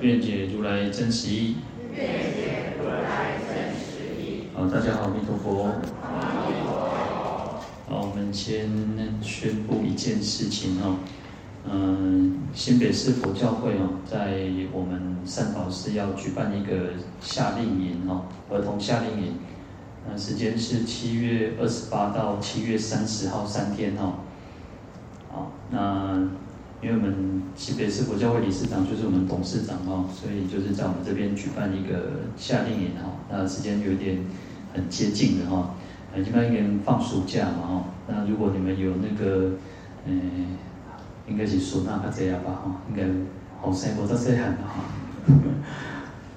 [0.00, 1.56] 愿解如来真实义。
[4.54, 5.72] 好，大家好，弥陀佛。
[6.02, 8.70] 好，我们先
[9.20, 10.98] 宣布一件事情哦。
[11.68, 16.90] 嗯，新北市佛教会哦，在我们善导寺要举办一个
[17.20, 19.34] 夏令营哦，儿童夏令营。
[20.08, 24.20] 那时间是七月二十八到七月三十号三天哦。
[25.32, 26.28] 好，那。
[26.80, 34.18] 因为我们西北市佛教会理事长就是我们董事长哈，所以就是在我们这边举办一个夏令营哈，那时间有点
[34.72, 35.74] 很接近的哈，
[36.14, 39.54] 呃，一般应该放暑假嘛哈，那如果你们有那个，
[40.06, 40.56] 嗯，
[41.28, 43.02] 应该是暑假这样吧哈，应该
[43.60, 44.84] 好生活到这样的哈，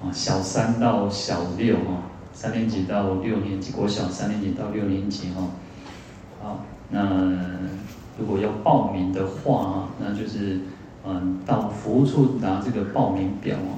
[0.02, 5.48] 啊， 小三到小六哈，三年级到六年级，国小三年级到六年级哈，
[6.42, 7.38] 好，那。
[8.18, 10.60] 如果要报名的话，那就是
[11.04, 13.72] 嗯，到服务处拿这个报名表啊，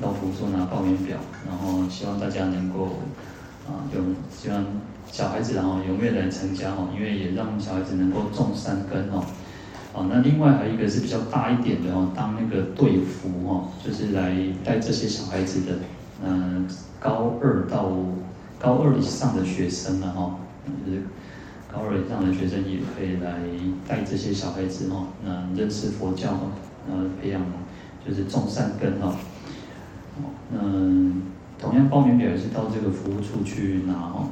[0.00, 2.84] 到服务处拿报名表，然后希望大家能够
[3.66, 4.64] 啊，有希望
[5.10, 9.24] 小孩子然后踊跃来参加哈，因为也让小孩子能够种三根哦。
[9.92, 15.78] 啊，那另外还有一个是比较大一点的哦，当那个队服哦，就是来带这些小孩子的，
[16.24, 16.66] 嗯，
[17.00, 17.90] 高二到
[18.58, 20.36] 高二以上的学生了哈，
[20.86, 21.02] 就是。
[21.72, 23.38] 高二以上的学生也可以来
[23.86, 26.50] 带这些小孩子哈，那认识佛教哈，
[26.88, 27.40] 那培养
[28.04, 29.14] 就是种善根哈。
[30.52, 30.58] 那
[31.58, 34.28] 同样报名表也是到这个服务处去拿哈。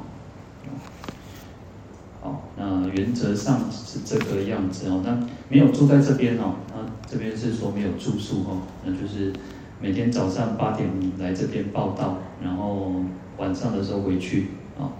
[2.21, 9.31] 好，那原则上是这个样子哦，但没有住在这边哦，那这边是说没有住宿哦，那就是
[9.79, 12.93] 每天早上八点来这边报到，然后
[13.37, 14.47] 晚上的时候回去
[14.77, 14.91] 啊。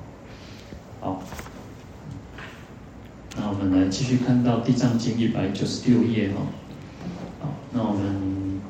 [1.02, 1.22] 好。
[3.62, 6.36] 我们来继续看到《地藏经》一百九十六页哈，
[7.42, 8.62] 好，那我们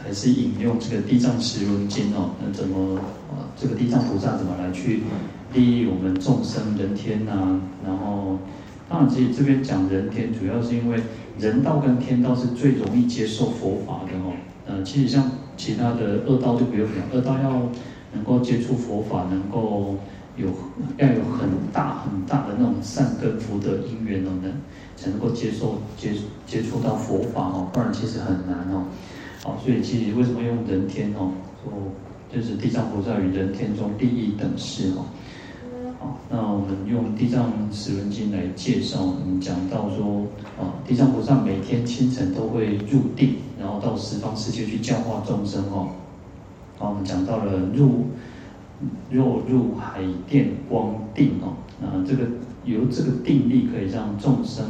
[0.00, 2.94] 还是引用这个《地藏十轮经》哦，那怎么
[3.28, 3.50] 啊？
[3.60, 5.02] 这个地藏菩萨怎么来去
[5.52, 7.60] 利益我们众生人天呐、啊？
[7.84, 8.38] 然后，
[8.88, 11.02] 当然，其实这边讲人天，主要是因为
[11.40, 14.32] 人道跟天道是最容易接受佛法的哦。
[14.68, 17.68] 呃，其实像其他的恶道就不用讲，恶道要
[18.14, 19.96] 能够接触佛法，能够。
[20.38, 20.46] 有
[20.96, 24.52] 要有很大很大的那种善根福德因缘哦，能
[24.96, 26.12] 才能够接受接
[26.46, 28.84] 接触到佛法哦，不然其实很难哦。
[29.42, 31.32] 好，所以其实为什么用人天哦？
[31.64, 31.72] 说
[32.32, 35.06] 就是地藏菩萨与人天中利益等事哦。
[35.98, 40.26] 好，那我们用地藏十轮经来介绍，我们讲到说
[40.58, 45.88] 啊，地藏菩萨每天清晨都会入定，然后到十方世界去教化众生哦。
[46.78, 48.06] 好，我们讲到了入。
[49.10, 52.24] 若入海电光定哦，啊，这个
[52.64, 54.64] 由这个定力可以让众生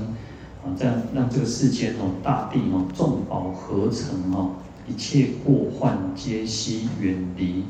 [0.65, 4.53] 啊，这样让这个世间哦，大地哦，众宝合成哦，
[4.89, 7.65] 一切过患皆悉远离，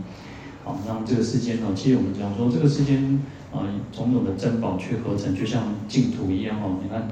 [0.64, 3.20] 好，让这个世间哦，其实我们讲说这个世间
[3.52, 7.08] 啊，种种的珍宝去合成，就像净土一样哦，你看，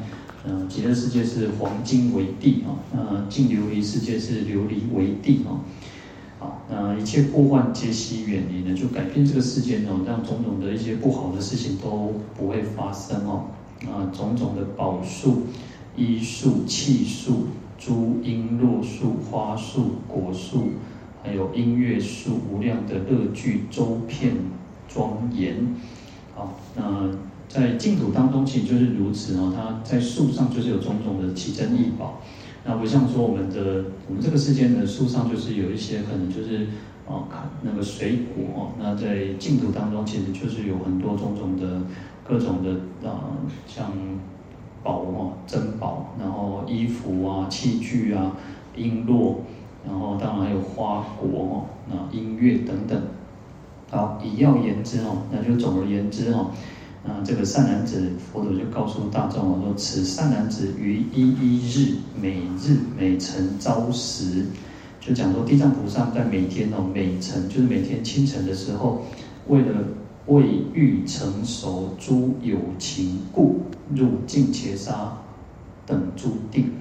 [0.47, 5.61] 嗯，极乐世界是黄金为地哦，那净琉璃世界是琉璃为地哦。
[6.69, 13.47] 那一切过患皆悉远离呢，就改变这个世间哦，让种种的一些不好的事情都不会发生哦。
[13.83, 15.43] 啊，种种的宝树、
[15.97, 17.49] 医树、器树、
[17.79, 20.69] 诸璎珞树、花树、果树，
[21.23, 24.35] 还有音乐树，无量的乐具周遍
[24.89, 25.75] 庄严。
[26.35, 27.11] 好，那
[27.49, 32.21] 在净土当中其实就是如此哦，它在树上就是有种种的奇珍异宝。
[32.67, 36.67] 那不像说我们的我们这个世间的树上就是有一些可能就是
[37.07, 41.83] 哦，看那个水果哦，那在净土当中其实就是有很多种种的
[42.25, 43.93] 各种的啊，像
[44.83, 48.33] 宝哦，珍宝，然后衣服啊、器具啊、
[48.77, 49.37] 璎珞，
[49.87, 53.01] 然后当然还有花果哦，那音乐等等。
[53.89, 56.51] 好，以要言之哦，那就总而言之哦。
[57.07, 64.47] 啊，这个善男子，佛陀就告诉大众啊，说此善男子于一一日，每日每晨朝时，
[65.01, 69.03] 就讲说地藏菩萨在每天哦，每晨就是每天清晨的时候，
[69.47, 69.73] 为了
[70.27, 70.43] 为
[70.75, 73.61] 欲成熟诸有情故，
[73.95, 75.17] 入净伽沙
[75.87, 76.73] 等诸定，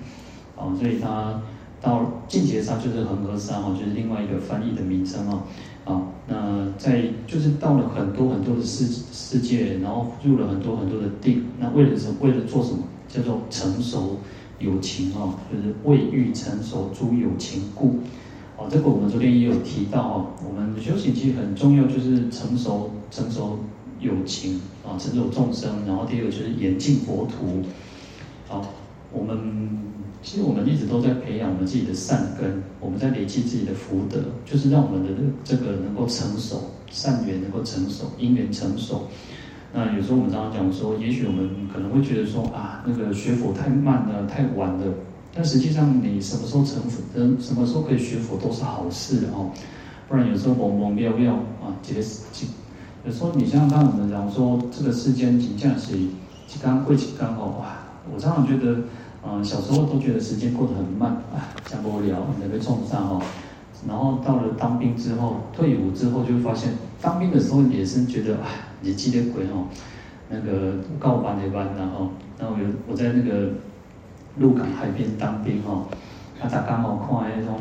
[0.58, 1.40] 啊，所以他
[1.80, 5.44] 到净劫沙就是恒河沙哦，就是另外一个翻译的名称哦。
[5.86, 12.16] 啊，那在就是到了很多很多的世世界，然后入了很多很多的定，那为了什么？
[12.22, 12.80] 为了做什么？
[13.08, 14.18] 叫做成熟
[14.58, 18.00] 有情哦，就是为欲成熟诸有情故。
[18.58, 23.60] 哦，这个我们昨天也有提到哦，我们修行其实很重要，就是成熟成熟
[24.00, 25.86] 有情啊，成熟众生。
[25.86, 27.62] 然后第二个就是严净佛土。
[28.48, 28.66] 好，
[29.14, 29.95] 我们。
[30.26, 35.12] 其实我们一直都在培养我们自己的善根，我们在累积自己的福德，就是让我们的
[35.44, 39.04] 这个能够成熟，善缘能够成熟，因缘成熟。
[39.72, 44.92] 那有时候我们常常讲说，也许我们可能会觉得说啊，那个学佛太慢了，太晚了。
[45.32, 49.52] 但实际上，你什么时候成佛，嗯，什么时候可以学佛都是好事哦。
[50.10, 52.02] 不然有时候懵懵妙妙啊，这个
[53.06, 55.92] 有时候你像刚我们讲说，这个世间仅仅是
[56.48, 57.78] 几刚过几刚好哇，
[58.12, 58.80] 我常常觉得。
[59.28, 63.22] 嗯，小时候都觉得时间过得很慢，啊，讲不了，也被冲上哦。
[63.88, 68.46] 然后到了当兵之后，退伍之后就发现，当兵的时候也是觉得，啊，
[68.82, 69.66] 你记得鬼哦，
[70.30, 73.50] 那个告班的班然后，然后有我在那个
[74.38, 75.86] 鹿港海边当兵哦，
[76.40, 77.60] 他才刚好看那种，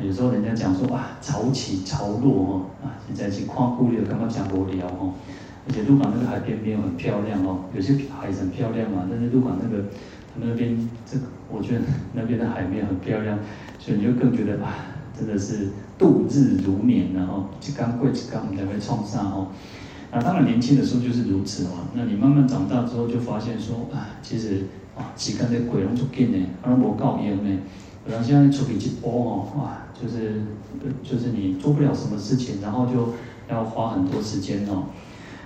[0.00, 5.12] 有时候人家讲说哇，潮起潮落哦，啊，现在去看顾虑刚刚讲不了哦。
[5.66, 9.84] 而且鹿港那个海边边很漂亮哦，有些海很漂亮嘛，但是鹿港那个。
[10.40, 10.76] 那边
[11.06, 11.18] 这，
[11.50, 13.38] 我觉得那边的海面很漂亮，
[13.78, 14.74] 所以你就更觉得啊，
[15.16, 19.48] 真的是度日如年，然后一刚过一刚，才会创伤哦。
[20.12, 21.88] 那当然年轻的时候就是如此嘛。
[21.94, 24.64] 那你慢慢长大之后，就发现说啊，其实
[24.96, 27.58] 啊，时间的鬼拢足紧呢，而无够用呢。
[28.06, 30.42] 然后现在出去一波哦，哇，就是
[31.02, 33.14] 就是你做不了什么事情，然后就
[33.48, 34.84] 要花很多时间哦。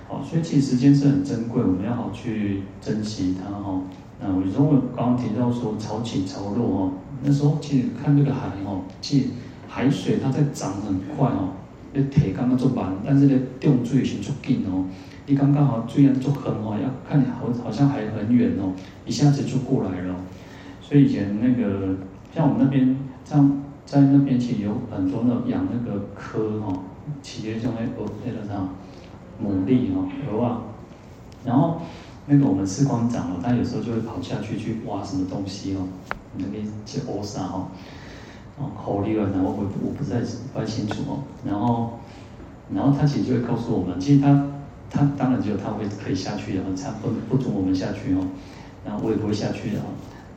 [0.07, 3.83] 好，所以其实时间是很珍贵，我们要好去珍惜它哦。
[4.21, 6.91] 啊，有时候我刚刚提到说潮起潮落哦，
[7.23, 9.27] 那时候其实看这个海哦，其实
[9.67, 11.51] 海水它在涨很快哦，
[11.93, 14.83] 那铁刚刚做完，但是呢，动水是足紧哦，
[15.25, 18.73] 你刚刚好虽然足横哦，要看好好像还很远哦，
[19.05, 20.15] 一下子就过来了。
[20.81, 21.95] 所以以前那个
[22.35, 26.73] 像我们那边，像在那边其实有很多那养那个蚵哈，
[27.21, 28.67] 企业像那个那个啥
[29.41, 30.61] 牡蛎哈，蚵啊，
[31.45, 31.79] 然后。
[32.31, 35.79] 那个我们士官长哦，他有时候就会跑下去去挖什么东西哦，
[36.37, 37.69] 那边去挖沙哦，
[38.59, 40.19] 哦，好厉害，然后我我不太
[40.53, 41.97] 不太清楚哦，然后，
[42.71, 44.45] 然后他其实就会告诉我们，其实他
[44.91, 48.21] 他当然只有他会可以下去的，他不不准我们下去哦，
[48.85, 49.89] 然后我也不会下去的哦，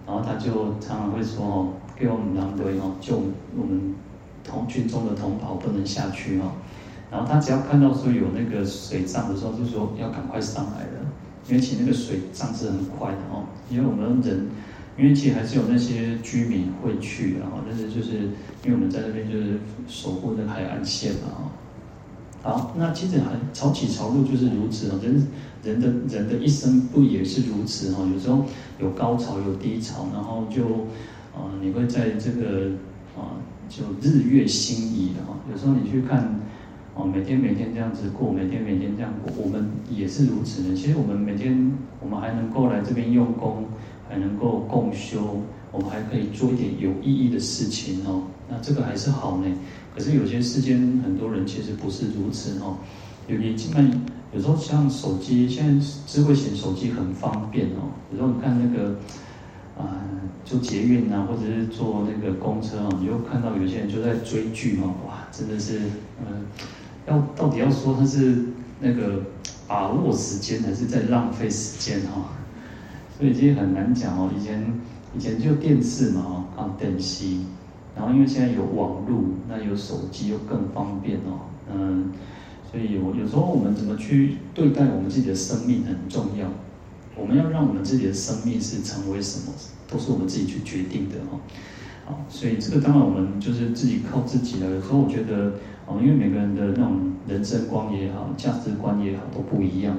[0.06, 3.16] 然后他就常常会说哦，给我们两队哦，就
[3.54, 3.94] 我们
[4.42, 6.52] 同军中的同袍不能下去哦，
[7.10, 11.11] 然后他只要看到说有那个水涨的时候，就说要赶快上来了。
[11.48, 14.46] 因为其实那个水涨是很快的哦，因为我们人，
[14.96, 18.30] 因为其实还是有那些居民会去的哈，但是就是
[18.64, 19.58] 因为我们在那边就是
[19.88, 21.50] 守护那海岸线嘛哦。
[22.42, 25.26] 好，那其实还潮起潮落就是如此哦，人
[25.64, 28.08] 人的人的一生不也是如此哦？
[28.12, 28.44] 有时候
[28.78, 30.86] 有高潮有低潮，然后就
[31.34, 32.70] 啊、你会在这个
[33.16, 33.34] 啊、
[33.68, 35.36] 就日月星移的哈。
[35.50, 36.40] 有时候你去看。
[36.94, 40.74] 哦，每天每天这样子过，每天每天这样过，我们也是如此的。
[40.74, 43.64] 其实我们每天，我们还能够来这边用功，
[44.10, 45.40] 还能够共修，
[45.72, 48.24] 我们还可以做一点有意义的事情哦。
[48.46, 49.46] 那这个还是好呢。
[49.94, 52.76] 可是有些世间很多人其实不是如此哦。
[53.26, 53.90] 有你基本
[54.34, 57.88] 有时候像手机，现在智慧型手机很方便哦。
[58.10, 58.96] 有时候你看那个
[59.78, 59.96] 啊，
[60.44, 64.92] 坐捷运啊，或者是坐那个公车啊，你就看到有些人就在追剧哦。
[65.08, 65.78] 哇，真的是
[66.20, 66.44] 嗯。
[67.06, 68.44] 要到底要说他是
[68.80, 69.22] 那个
[69.66, 72.30] 把握时间，还是在浪费时间哈？
[73.18, 74.30] 所以这些很难讲哦。
[74.36, 74.80] 以前
[75.16, 77.26] 以前就电视嘛，啊电视，
[77.96, 81.48] 然后因为现在有网络，那有手机又更方便哦。
[81.72, 82.12] 嗯，
[82.70, 86.48] 所以有有时候我们怎么去对待我们自己的生命很重要。
[87.14, 89.52] 我们要让我们自己的生命是成为什么，
[89.86, 91.38] 都是我们自己去决定的哈。
[92.04, 94.70] 好，所以这个当然我们就是自己靠自己了。
[94.70, 95.52] 有时候我觉得。
[95.84, 99.96] 哦，因为每个人的那种人生观也好，价值观也好，都不一样。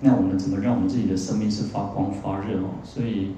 [0.00, 2.82] 那我们怎么让我们自己的生命是发光发热哦？
[2.82, 3.30] 所以，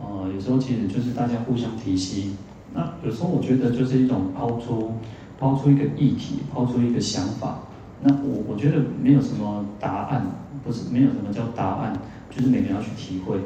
[0.00, 2.30] 呃，有时候其实就是大家互相提携。
[2.72, 4.92] 那有时候我觉得就是一种抛出，
[5.40, 7.62] 抛出一个议题，抛出一个想法。
[8.04, 10.24] 那我我觉得没有什么答案，
[10.62, 11.92] 不是没有什么叫答案，
[12.30, 13.40] 就是每个人要去体会。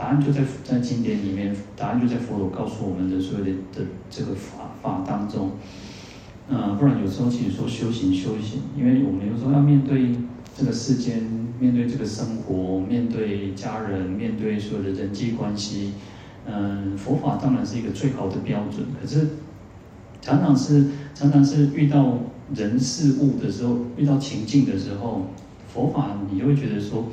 [0.00, 5.50] 答案就在在经典里面，答案就在佛陀告诉我们的所有的的这个法法当中。
[6.48, 10.16] 嗯，不然有时候其实说修行修行，因为我们有时候要面对
[10.56, 11.22] 这个世间，
[11.60, 15.92] 面对这个生活，面对家人，面对所有的人际关系。
[16.46, 19.28] 嗯，佛法当然是一个最好的标准，可是
[20.22, 22.18] 常常是常常是遇到
[22.54, 25.26] 人事物的时候，遇到情境的时候，
[25.68, 27.04] 佛法你就会觉得说，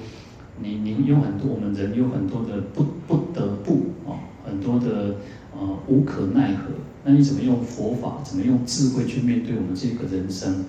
[0.61, 5.15] 你你有很多我们人有很多的不不得不啊，很多的
[5.53, 6.71] 呃无可奈何。
[7.03, 10.65] 那你怎么用佛法，怎么用智慧去面对我们这个人生？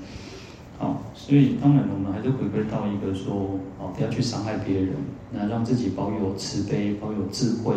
[0.78, 4.95] 好，所以当然我们还是回归到一个说，哦，不要去伤害别人，
[5.33, 7.75] 那让自己保有慈悲，保有智慧。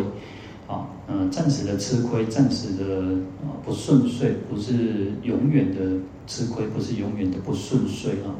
[0.68, 3.02] 啊，嗯，暂时的吃亏，暂时的
[3.42, 8.32] 啊不顺遂，不是永远的吃亏，不是永远的不顺遂啊。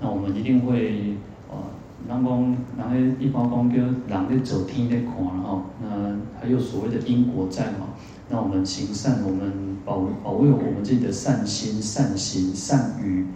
[0.00, 1.14] 那我们一定会
[1.50, 1.72] 啊，
[2.08, 2.56] 人讲，
[2.92, 5.62] 人一般讲叫人咧走天咧看哈。
[5.82, 7.88] 那还有所谓的因果在嘛？
[8.28, 13.26] 那我们行善，我们保保卫我们自己的善心、善行、善语，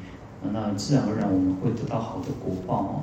[0.52, 3.02] 那自然而然我们会得到好的果报哦。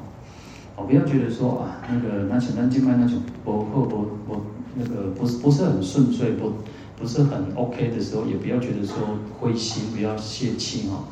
[0.75, 4.41] 哦，不要觉得说啊，那个那前段经脉那种不好不不。
[4.79, 6.51] 那个不是不是很顺遂，不
[6.95, 8.95] 不是很 OK 的时候，也不要觉得说
[9.39, 11.05] 灰心，不要泄气哈。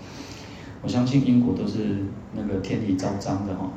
[0.84, 3.72] 我相信因果都是那个天理昭彰的哈。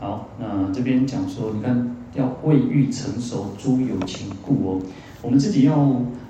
[0.00, 4.82] 好，那这边讲说，你看要未遇成熟诸有情故哦，
[5.22, 5.76] 我们自己要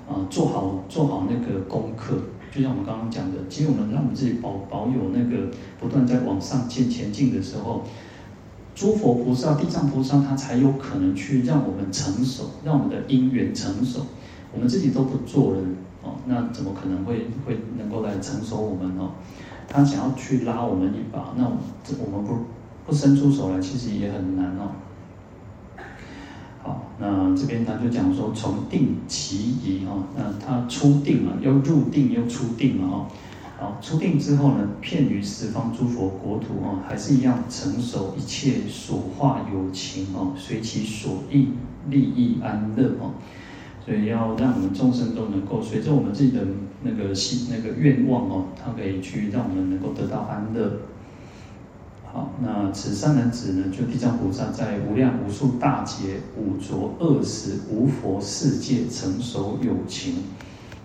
[0.07, 2.15] 啊做好做好那个功课，
[2.51, 7.83] 就像我们刚刚讲的，其实我们让我们自己保保有那个不断在往上进前进的时候。
[8.75, 14.05] 诸佛菩萨、地藏菩萨，他才有可能去让我们成熟，让我们的因缘成熟。
[14.53, 19.11] 我们自己都不做人哦，那怎么可能会会能够来成熟我们哦？
[19.67, 22.35] 他想要去拉我们一把，那我们不
[22.89, 24.71] 不伸出手来，其实也很难哦。
[26.63, 33.05] 好，那这边他就讲说，从定起疑哈，那他初定了，要入定又出定了哦。
[33.59, 41.49] 好，出定之后呢，遍于十方诸佛国土哦，还是一样成熟一切所化有情哦，随其所意
[41.89, 43.11] 利益安乐哦。
[43.85, 46.41] 所以要让我们众生都能够随着我们自己的
[46.81, 50.71] 那个心那个愿望哦，它可以去让我们能够得到安乐。
[52.11, 60.15] 好，那此三男子呢，就地藏菩萨在无量无数大劫五浊恶世无佛世界成熟有情。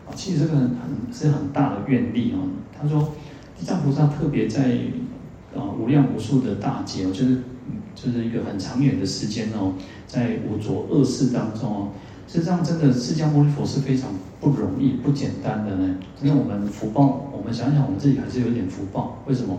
[0.06, 0.70] 啊，其实这个很
[1.10, 2.40] 是很大的愿力哦。
[2.78, 3.08] 他说，
[3.58, 4.76] 地藏菩萨特别在
[5.56, 7.38] 啊无量无数的大劫，就是
[7.94, 9.72] 就是一个很长远的时间哦，
[10.06, 11.88] 在五浊恶世当中哦，
[12.28, 14.10] 实际上真的释迦牟尼佛是非常
[14.42, 15.96] 不容易、不简单的呢。
[16.22, 19.22] 因为我们福报，我们想想，我们自己还是有点福报。
[19.26, 19.58] 为什么？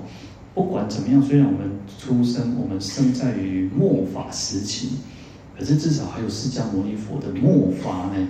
[0.56, 1.70] 不管怎么样，虽然我们
[2.00, 4.92] 出生，我们生在于末法时期，
[5.56, 8.28] 可是至少还有释迦牟尼佛的末法呢。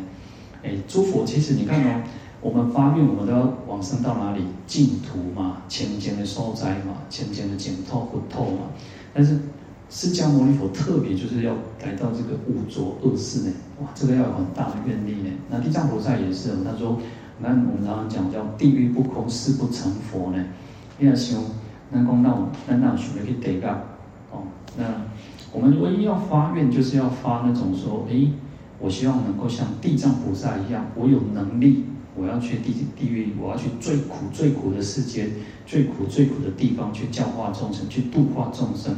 [0.64, 2.02] 哎，诸佛其实你看哦，
[2.42, 4.42] 我们发愿，我们都要往生到哪里？
[4.66, 8.72] 净土嘛，清净的受灾嘛，清净的净土不透嘛。
[9.14, 9.38] 但是
[9.92, 11.54] 释迦牟尼佛特别就是要
[11.84, 15.30] 来到这个五浊恶世呢，哇，这个要有很大的愿力呢。
[15.52, 17.00] 那地藏菩萨也是，他说，
[17.40, 20.44] 那我们常常讲叫地狱不空，誓不成佛呢。
[20.98, 21.40] 你要想，
[21.92, 22.30] 那讲那
[22.68, 23.70] 那那想要去得到
[24.32, 24.44] 哦，
[24.78, 24.84] 那
[25.52, 28.32] 我们唯一要发愿，就是要发那种说，哎。
[28.78, 35.30] 我希望能够像地藏菩萨一样，我有能力，我要去地地狱，我要去最苦最苦的世界，
[35.66, 38.98] 最苦最苦的地方去教化众生，去度化众生。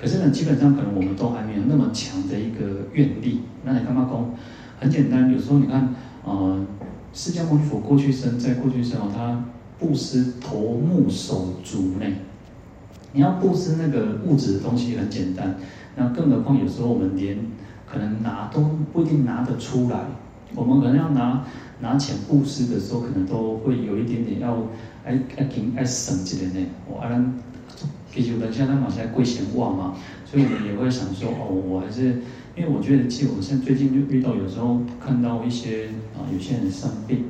[0.00, 3.42] 可是呢，基本上可能我们都还没有那么强的一个愿力。
[3.64, 4.24] 那你干嘛讲？
[4.80, 5.94] 很简单，有时候你看，
[6.24, 6.64] 呃，
[7.12, 9.44] 释迦牟尼佛过去生，在过去生哦，他
[9.78, 12.06] 布施头目手足呢。
[13.12, 15.56] 你要布施那个物质的东西很简单，
[15.96, 17.38] 那更何况有时候我们连。
[17.88, 18.60] 可能拿都
[18.92, 20.06] 不一定拿得出来，
[20.56, 21.44] 我们可能要拿
[21.78, 24.56] 拿钱布施的时候，可能都会有一点点要
[25.04, 26.66] 哎哎紧哎省起来呢。
[26.90, 27.38] 我阿兰，
[28.12, 32.22] 其实等下他马上贵闲话嘛，所以我们也会想说哦，我还是
[32.56, 37.26] 因为我觉得，其实我现在最近就遇到有时候看到一些啊，有些人生病，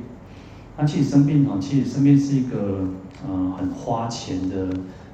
[0.77, 2.87] 他其实生病啊，其实生病是一个
[3.27, 4.69] 呃很花钱的，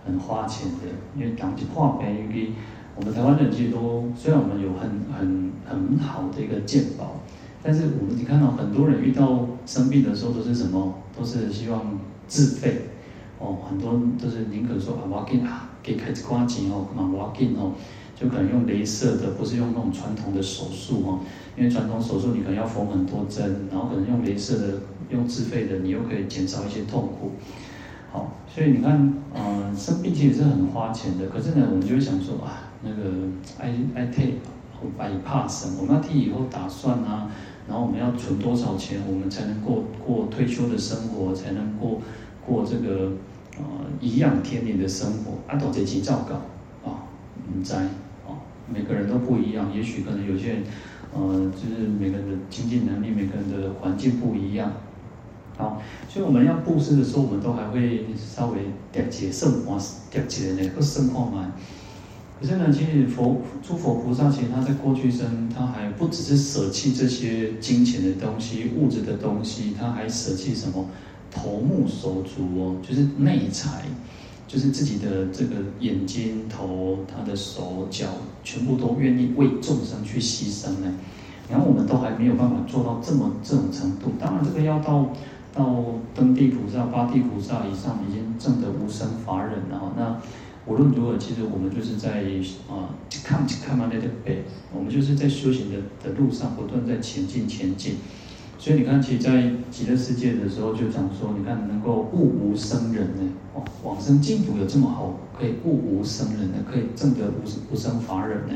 [0.06, 2.52] 很花钱的，因为讲起话因为。
[2.96, 7.16] 我们台湾人其实都，虽然我们有很很很好的一个健保，
[7.64, 10.94] 但是我们你看到很多人遇到生病的时候都是什么？
[11.18, 12.90] 都是希望自费
[13.40, 17.74] 哦，很多都是宁可说啊，我要给啊，给开始花钱哦，干嘛我要给哦，
[18.16, 21.20] 就可能用镭射的，不是用那种传统的手术哦，
[21.58, 24.74] 因为传统手术你可能要缝很多针，然后可能用镭射的，
[25.14, 27.32] 用自费的，你又可以减少一些痛苦。
[28.12, 32.70] 好，所以你看，嗯、呃，生病其实是很花钱的，可是呢，我们就会想说啊。
[32.86, 33.12] 那个
[33.58, 34.34] 爱爱退，
[34.98, 37.32] 爱怕省，我们要替以后打算啊，
[37.66, 42.02] 然后我们要存多少钱，我们才能过过退休的生活，才能过
[42.46, 43.14] 过这个
[43.58, 43.64] 呃
[44.02, 45.40] 颐养天年的生活。
[45.48, 46.36] 啊，都这几照搞
[46.86, 47.08] 啊，
[47.56, 47.88] 唔知啊，
[48.68, 50.64] 每个人都不一样，也许可能有些人，
[51.14, 54.74] 呃，就是每个人的经济能力，每个人的环境不一样。
[55.58, 58.60] 好，所以我们要布施的时候，我们都还会稍微
[58.92, 59.78] 点解圣花，
[60.10, 61.54] 点解呢，不圣花嘛。
[62.40, 70.86] 可是呢，其实佛诸佛菩萨，其实他在过去生，他还不只是舍弃这些金钱的东西、物质的东西，他还舍弃什么？
[71.36, 73.86] 头目手足哦，就是内财，
[74.48, 78.06] 就是自己的这个眼睛、头、他的手脚，
[78.44, 80.94] 全部都愿意为众生去牺牲呢。
[81.50, 84.12] 然后我们都还没有办法做到这么这种程度。
[84.20, 85.10] 当然，这个要到
[85.54, 89.94] 到登地菩萨、八地菩萨以上，已经证得无生法忍了。
[89.96, 90.18] 那
[90.66, 92.24] 无论如何，其实我们就是在
[92.70, 92.90] 啊，
[93.24, 94.44] 看看嘛那个背，
[94.74, 97.98] 我们就是在修行的的路上不断在前进前进。
[98.58, 103.34] 所以你看，其实在极乐世界的时候就讲说，你看能够悟无生人呢，
[103.84, 108.54] 往生净土有这么好，可以悟无生人呢，可以证得无无生法忍呢。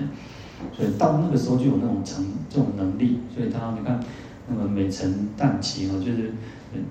[0.73, 3.19] 所以到那个时候就有那种成这种能力。
[3.35, 3.99] 所以他你看，
[4.47, 6.31] 那个每层淡期哦，就是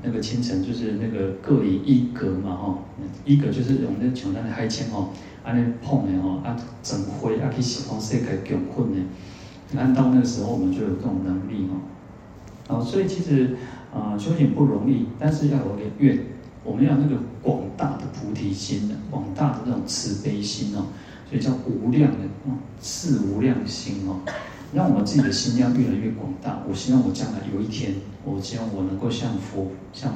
[0.03, 2.79] 那个清晨，就是那个各以一格嘛哈，
[3.25, 5.11] 一格就是用那像咱的海青哦，
[5.45, 8.99] 安尼碰的哦，啊整灰啊去西方世界穷困的。
[9.77, 12.77] 按到那个时候，我们就有这种能力哦。
[12.77, 13.57] 啊，所以其实
[13.93, 16.19] 啊、呃，修行不容易，但是要有个愿，
[16.63, 20.87] 我们要那个广大的菩提心的，广大的那种慈悲心哦，
[21.29, 24.21] 所以叫无量的啊，四无量心哦，
[24.77, 26.61] 让我自己的心量越来越广大。
[26.69, 27.95] 我希望我将来有一天，
[28.27, 30.13] 我希望我能够像佛、像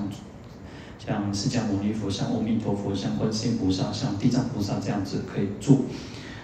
[0.99, 5.79] 像释迦牟尼佛、像阿弥陀佛、像观世音菩萨、像地藏菩萨这样子可以做。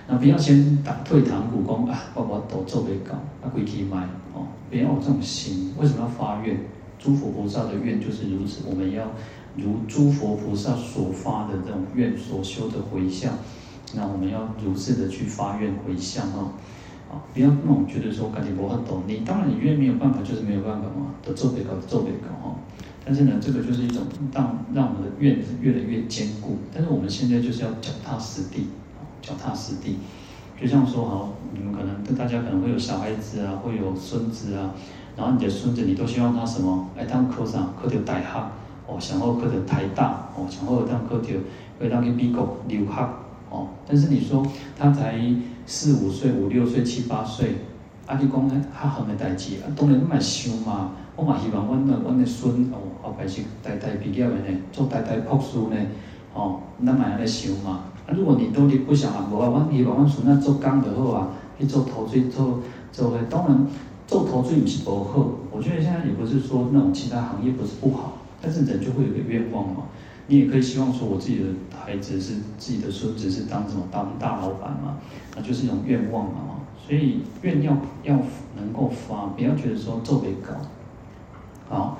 [0.08, 5.74] 那不要先打退堂鼓，讲啊，我我都做不到，啊，归去买哦，不要有这种心。
[5.78, 6.58] 为什么要发愿？
[6.98, 9.04] 诸佛菩萨的愿就是如此，我们要
[9.56, 13.34] 如诸佛菩萨所发的这种愿，所修的回向，
[13.94, 16.52] 那我们要如是的去发愿回向哦，
[17.10, 22.56] 啊，不要那种觉得说，赶紧不很懂你，当然你越没有办法，就是没有办法嘛，都做不到，做不到哈。
[23.04, 26.58] 但是呢，这个就是一种让让我们的愿越来越坚固。
[26.74, 28.68] 但是我们现在就是要脚踏实地。
[29.22, 29.98] 脚踏实地，
[30.60, 34.70] 就像说好，你们可能大家可能会有小孩子啊，会有孙子啊，
[35.16, 36.90] 然后你的孙子你都希望他什么？
[36.96, 38.26] 哎，当科长，科到大学，
[38.86, 41.24] 哦，想要科到台大，哦，想要当科到
[41.80, 42.92] 会当去美国留学，
[43.50, 44.46] 哦，但是你说
[44.78, 45.18] 他才
[45.66, 47.56] 四五岁、五六岁、七八岁，
[48.06, 48.64] 啊，你讲呢？
[48.72, 55.76] 较远的代志，啊，当然你嘛想嘛，我嘛希望阮的阮的孙哦，后摆是代代毕业的呢，做代代博士呢，
[56.32, 57.80] 哦，咱嘛安尼想嘛。
[58.06, 58.14] 啊！
[58.14, 62.60] 如果你都你不想啊，无啊，阮希望阮孙仔做工就好啊，去做头水做
[62.92, 63.20] 做诶。
[63.28, 63.66] 当然，
[64.06, 65.26] 做头水不是不好。
[65.50, 69.82] 我觉得现在也不是说那种其他行业不是不好，但是人就会有个愿望嘛。
[70.26, 71.44] 你也可以希望说，我自己的
[71.76, 74.98] 孩子是自己的孙子是当什么当大老板嘛，
[75.34, 76.60] 那就是一种愿望嘛。
[76.86, 78.18] 所以愿要要
[78.56, 80.54] 能够发，不要觉得说做不搞。
[81.68, 81.98] 好，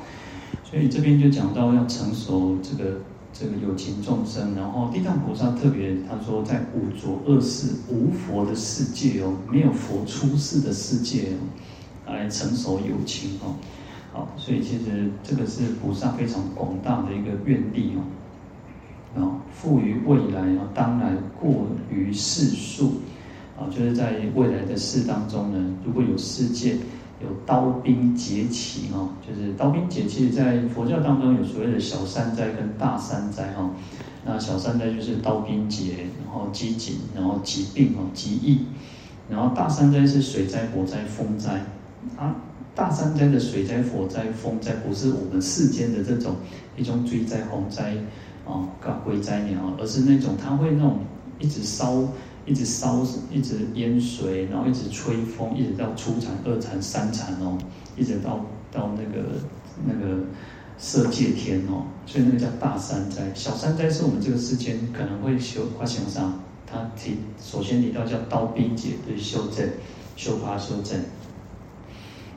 [0.63, 3.01] 所以这边就讲到要成熟这个。
[3.39, 11.35] 这个有情众生，然后地藏菩萨特别他说，在五浊恶世无佛的世界哦，没有佛出世的世界
[12.07, 13.57] 哦，来成熟有情哦，
[14.17, 22.95] 好，所以其实这个是菩萨非常广大的一个愿力哦，啊，复于未来啊，当来过于世数
[23.59, 26.79] 啊，就是在未来的世当中呢，如果有世界。
[27.19, 33.71] 有刀兵劫起哦，就是刀兵劫气，在佛教当中有所谓的小三灾跟大三灾哈。
[34.27, 38.67] 那小三灾就是刀兵劫，然后饥馑，然后疾病哦，疾疫。
[39.31, 41.65] 然后大三灾是水灾、火灾、风灾。
[42.19, 42.37] 啊，
[42.77, 46.37] 大三灾的水灾、火灾、风灾，不是我们世间的这种
[46.77, 47.97] 一种水灾、洪灾
[48.45, 51.01] 啊、搞鬼灾鸟，而是那种它会那种
[51.41, 52.07] 一直烧。
[52.49, 57.59] 一直烧，一直淹水，然后一直吹风，一直到初禅、二禅、三禅哦，
[57.97, 58.39] 一直到
[58.71, 59.27] 到那个
[59.85, 60.23] 那个
[60.79, 63.35] 色界天哦，所以那个叫大三灾。
[63.35, 69.69] 小三灾是我们这个世间可能会修发行上，它提首先提到叫刀兵劫，对修正、
[70.15, 71.01] 修法、修正。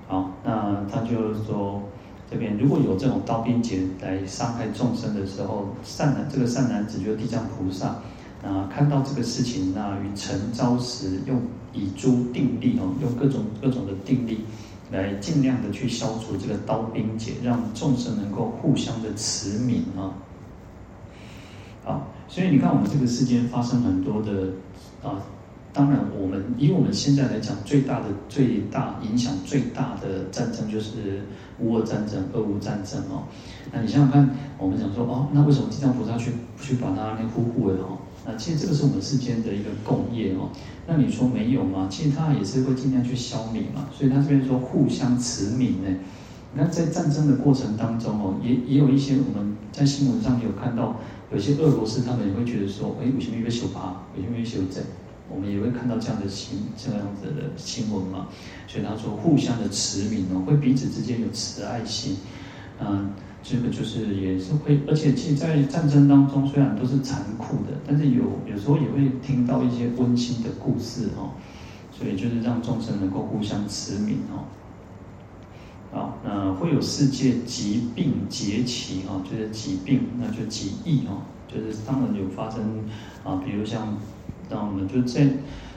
[0.09, 1.81] 好，那他就是说
[2.29, 7.95] 这边如果有这种刀兵劫来伤害众生的时候，善男这个善男子就是地藏菩萨。
[8.41, 11.41] 啊，看到这个事情，那于晨朝时用
[11.73, 14.45] 以诸定力哦，用各种各种的定力，
[14.89, 20.15] 来尽量的去消除这个刀兵劫，让众生能够互相的慈悯啊。
[21.83, 24.53] 好，所以你看我们这个世间发生很多的
[25.03, 25.19] 啊，
[25.79, 31.21] 当然我们以我们现在来讲，最大的最大影响最大的战争就是
[31.61, 33.23] 乌俄战争、俄乌战争哦。
[33.71, 37.97] 那你想想看，我们讲说哦，那为什么地藏菩萨去去把它那呼呼的哈？
[38.25, 40.49] 那其实这个是我们世间的一个共业哦。
[40.85, 41.87] 那你说没有吗？
[41.89, 43.87] 其实他也是会尽量去消弭嘛。
[43.97, 45.97] 所以他这边说互相慈悯呢，
[46.53, 50.97] 那在战争的过程当中哦，也也有一些我们在新闻上有看到，
[51.31, 54.81] 有些俄罗斯他们也会觉得说，哎，为什么有个修巴，为什么有修贼？
[55.33, 58.27] 我们也会看到这样的新这样子的新闻嘛。
[58.67, 62.17] 所以他说，互相的慈悯哦，会彼此之间有慈爱心，
[62.79, 63.11] 嗯，
[63.41, 71.31] 这个就是也是会，而且其实在战争当中，虽然都是残酷的，但是有有时候也会听到一些温馨的故事哦。
[71.91, 74.47] 所以就是让众生能够互相慈悯哦。
[75.91, 82.61] 啊，那会有世界疾病节期啊，就是疾病，那就疾疫哦，就是当然有发生
[83.25, 83.97] 啊，比如像，
[84.49, 85.27] 那我们就在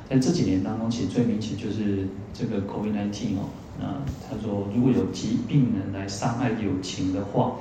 [0.08, 3.50] 在这几年当中，其实最明显就是这个 COVID-19 哦。
[3.78, 3.86] 那
[4.28, 7.56] 他说，如果有疾病人来伤害友情的话，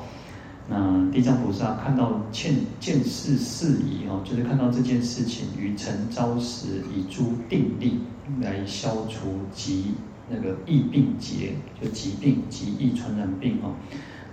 [0.70, 8.00] 那地藏菩萨看到见见事事宜哦，就是看到这件事情于晨朝时以诸定力
[8.42, 9.94] 来消除疾。
[10.34, 13.76] 那个疫病劫，就疾病、疾疫、传染病哦，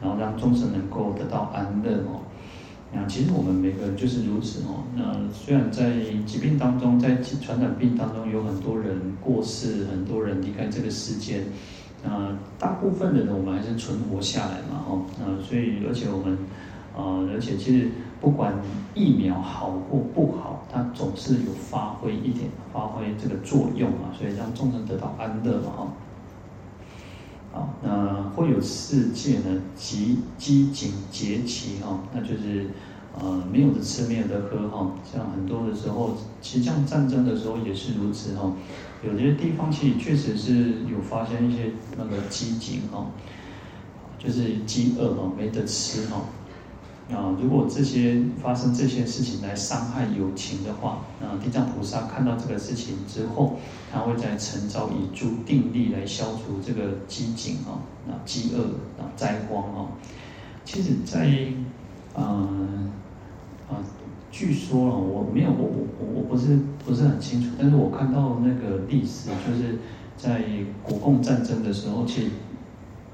[0.00, 2.22] 然后让众生能够得到安乐哦。
[2.90, 4.82] 那其实我们每个人就是如此哦。
[4.96, 5.92] 那虽然在
[6.24, 11.42] 疾病当中，在传染病当中有很多人过世，很多人离开这个世界，
[12.02, 15.02] 那大部分的人我们还是存活下来嘛哦。
[15.20, 16.38] 那所以而且我们
[16.96, 17.90] 啊，而且其实
[18.22, 18.54] 不管
[18.94, 25.92] 疫苗好或不好，它总是有发挥一点，发挥这个作用啊，所以让众生得到安乐嘛，哈。
[27.58, 30.70] 啊，那会有世界呢，饥饥
[31.10, 32.70] 节期哈，那就是
[33.18, 34.92] 呃没有的吃，没有的喝哈。
[35.12, 38.52] 像很多的时候，其实像战争的时候也是如此哈。
[39.04, 43.06] 有些地方其实确实是有发生一些那个饥馑哈，
[44.18, 46.22] 就是饥饿哈，没得吃哈。
[47.10, 53.56] 啊，如果这些发生这些事情来伤害友情的话，那地藏菩萨看到这个事情之后，
[53.90, 58.62] 他会在晨朝以诸定力来消除这个饥馑啊，那饥饿
[59.02, 59.88] 啊灾荒啊。
[60.66, 61.26] 其实在，
[62.14, 62.92] 嗯、
[63.70, 63.80] 啊，
[64.30, 69.78] 据说啊，我没有我我我我不是不是很清楚，但是我看到那个历史，就是
[70.18, 70.42] 在
[70.82, 72.30] 国共战争的时候，其实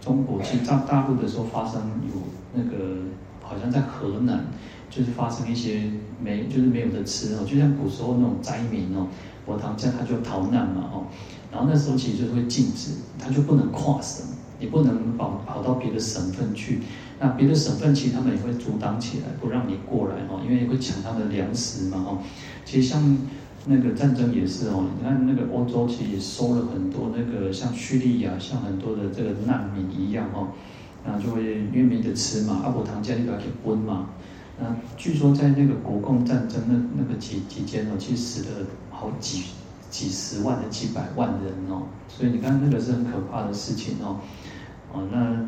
[0.01, 2.21] 中国其实在大陆的时候发生有
[2.55, 3.05] 那个。
[3.45, 4.47] 好像在河南，
[4.91, 5.83] 就是发生一些
[6.23, 9.07] 没，就是没有的吃哦，就像古时候那种灾民哦，
[9.47, 11.07] 我堂家他就逃难嘛哦，
[11.53, 14.25] 然后那时候其实就是会禁止，他就不能跨省，
[14.59, 16.81] 你不能跑跑到别的省份去，
[17.21, 22.19] 那别的省份其实他们也会阻挡起来，不让你过来哦，因为会抢他们的粮食嘛哦。
[22.65, 23.19] 其实像
[23.67, 30.49] 那个战争也是哦，你看那个欧洲其实也收了很多那个像叙利亚，像很多的这个难民一样哦。
[31.05, 34.09] 那就会因为没得吃嘛，阿婆堂家里边去分嘛。
[34.59, 39.45] 那据说在那个国共战争那那个期期间哦，其实死了好几
[39.91, 41.89] 几十万的几百万人哦。
[42.09, 44.21] 所以你看那个是很可怕的事情哦。
[44.93, 45.47] 哦，那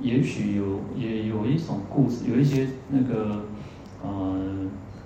[0.00, 3.44] 也许有也有一种故事，有一些那个
[4.02, 4.40] 呃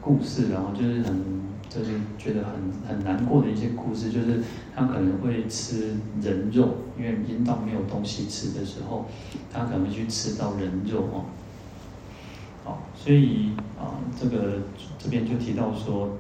[0.01, 1.48] 故事，然后就是很。
[1.69, 2.55] 就是觉得很
[2.89, 4.43] 很难过的一些故事，就是
[4.75, 9.07] 他可能会吃人肉，因为阴道没有东西吃的时候，
[9.53, 11.25] 他可能去吃到人肉哦。
[12.65, 14.59] 好，所以啊，这个
[14.99, 16.11] 这边就提到说，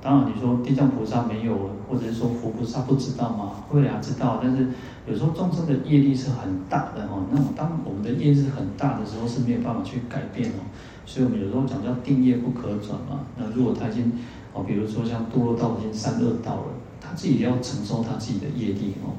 [0.00, 3.64] 当然你说地藏菩萨没有，或者是说佛菩萨不知道吗？
[3.68, 4.68] 会啊，知道，但是
[5.06, 7.24] 有时候众生的业力是很大的哦。
[7.30, 10.64] 那么当我们的业是很大的时候，是没有办法去改变哦。
[11.04, 13.26] 所以我们有时候讲叫定业不可转嘛。
[13.36, 14.12] 那如果他已经
[14.54, 16.66] 哦，比如说像堕落到已经三恶道了，
[17.00, 19.16] 他自己要承受他自己的业力哦。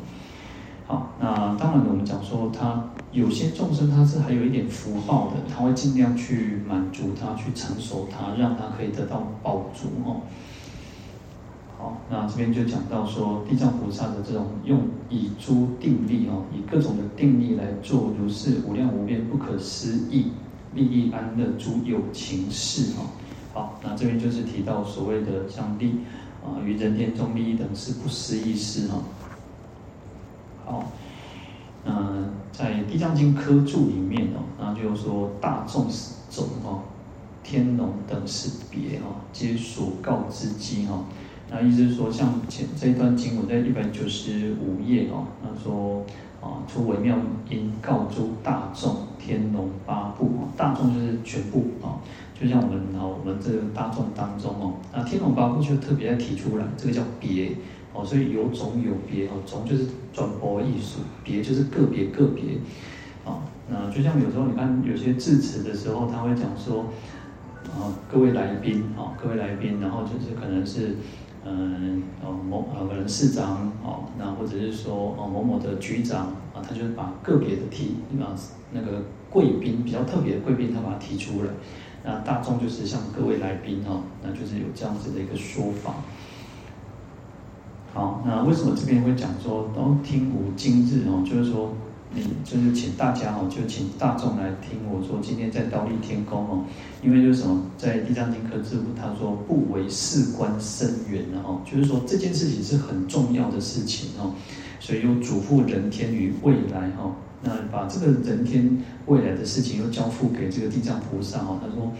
[0.85, 10.21] 好，那当然我们讲说，他有些众生他是还有一点福报的，他会尽量去满足他，去成熟他，让他可以得到报足哦。
[11.79, 20.27] 好，那这边就讲到说，地藏菩萨的这种用以诸定力哦，以各种的定力来做如是无量无边不可思议
[20.75, 23.07] 利益安乐诸有情事哦。
[23.53, 25.99] 好，那这边就是提到所谓的像利
[26.43, 28.97] 啊，于人天中利益等是不思议事哈。
[30.65, 30.91] 好，
[31.85, 35.87] 嗯，在《地藏经》科注里面哦，那就是说大众
[36.31, 36.81] 种哦，
[37.43, 41.03] 天龙等是别哈，皆所告之机哈。
[41.51, 46.03] 那意思是说，像前这一段经文在一百九十五页哦，那说
[46.41, 47.15] 啊，出微妙
[47.47, 52.01] 音告诸大众天龙八部啊，大众就是全部啊。
[52.39, 57.51] 就像我们哦，我们这个大众当中哦，那天龙八部就特别要提出来，这个叫别
[57.93, 62.57] 哦，所以有种有别哦，种就是转播艺术，别就是个别个别
[63.23, 63.39] 啊。
[63.69, 66.85] 那就像有时候你看有些致辞的时候，他会讲说
[67.65, 70.97] 啊，各位来宾啊，各位来宾，然后就是可能是
[71.45, 78.35] 嗯哦某呃可能市长哦，那或者是说哦某某的局长啊，他就是把个别的提啊
[78.73, 81.49] 那个贵宾比较特别的贵宾，他把它提出来。
[82.05, 85.95] 那大众就是像各位来宾哦，那就是有这样子的一个说法。
[87.93, 91.23] 好，那为什么这边会讲说都听无今日哦？
[91.23, 91.73] 就是说
[92.11, 96.63] 你就是请大家哦，就请大众来听我说今天在倒立天宫哦，
[97.01, 104.33] 因为就是什么，在《地藏经》科智部他说不为事关深远哦，就是说这件事情是很重要的事情哦，
[104.79, 107.13] 所以又嘱咐人天于未来哦。
[107.43, 111.91] 那把这个人天未来的事情又交付给这个地藏菩萨哦，他说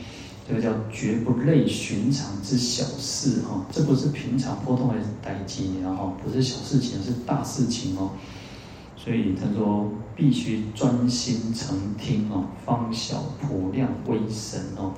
[0.48, 8.12] 这个叫绝不类寻常之小事哈，这不是平常普通的代志，然后不是小事情，是大事情哦。
[8.96, 14.94] 所以他说必须专心诚听哦，方晓普量微神哦。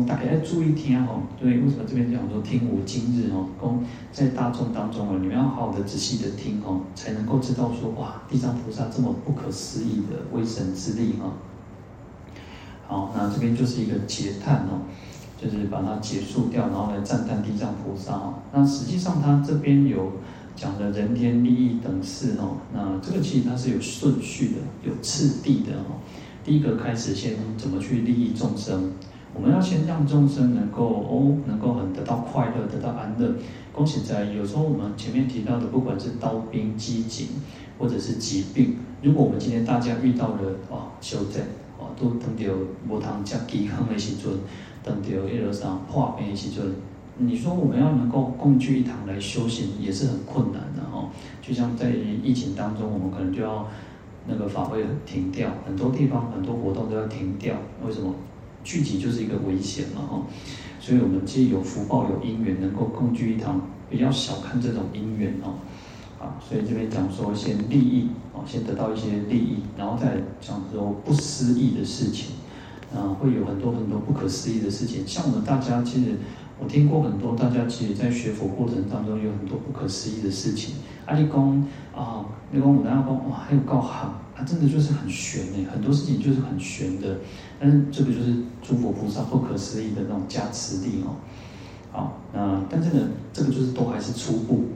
[0.00, 3.46] 大家要注意听哦，所以为什么这边讲说听吾今日哦？
[3.60, 11.32] 公在大众当中哦，你们要好好的仔细的听哦，才能够知道说哇，地藏菩萨这么不可思议的威神之力哈。
[12.88, 14.82] 好，那这边就是一个结叹哦，
[15.40, 18.34] 就是把它结束掉，然后来赞叹地藏菩萨哦。
[18.52, 20.12] 那实际上他这边有
[20.56, 26.00] 讲的人天利益等事哦，那这个其实它是有顺序的，有次第的哦。
[26.44, 28.92] 第一个开始先怎么去利益众生。
[29.34, 33.34] 我们要先让众生能够哦，能够很得到快乐，得到安乐。
[33.72, 37.28] 恭喜在有时候我们前面提到的，不管是刀兵机警，
[37.78, 41.42] 或者是疾病，如果我们今天大家遇到了哦，修正
[41.78, 42.52] 哦，都等到
[42.88, 44.30] 无通吃饥荒的时阵，
[44.84, 46.62] 等到一路上破病的时阵，
[47.16, 51.08] 你说我们要能够共聚一堂来修行，也是很困难的哦。
[51.40, 51.90] 就像在
[52.22, 53.66] 疫情当中，我们可能就要
[54.26, 58.14] 那个法会停掉，很多地方很多活动都要停掉，为什么？
[58.64, 60.22] 聚集就是一个危险了，哈，
[60.80, 65.54] 所以我们既有福报有因缘，能够共聚一堂，不要小看这种因缘哦，
[66.20, 72.36] 啊，所以这边讲说先利益哦，先得到一些利益，然后再讲说不思议的事情，
[72.94, 75.06] 啊，会有很多很多不可思议的事情。
[75.06, 76.16] 像我们大家其实
[76.62, 80.76] 我听过很多，大家其实在学佛过程当中有很多不可思议的事情。
[81.06, 84.14] 阿力公啊，那个我们阿公哇，还有高行。
[84.34, 87.18] 它真的就是很玄诶，很多事情就是很玄的，
[87.60, 91.16] 但是这个就是诸佛菩萨不可思议的那种加持力哦。
[91.90, 94.68] 好，那但是呢，这个就是都还是初步，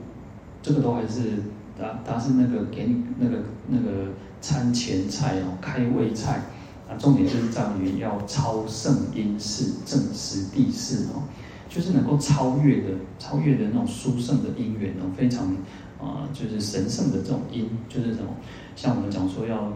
[0.61, 1.43] 这个都还是
[1.79, 4.09] 他他是那个给你那个那个
[4.41, 6.41] 餐前菜哦，开胃菜
[6.87, 11.23] 啊，重点就是在于要超圣因事正实地事哦，
[11.69, 15.55] 就是能够超越的超越的那种殊胜的因缘哦，非常。
[15.99, 18.29] 啊，就是神圣的这种因，就是什么？
[18.75, 19.73] 像我们讲说，要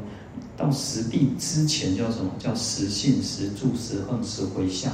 [0.56, 2.30] 到实地之前叫什么？
[2.38, 4.94] 叫实信、实住、实行、实回向。